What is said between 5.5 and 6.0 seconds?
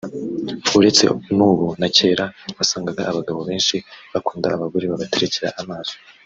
amaso